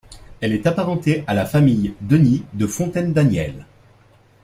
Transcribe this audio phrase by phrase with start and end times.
[0.39, 3.67] Elle est apparentée à la famille Denis de Fontaine-Daniel.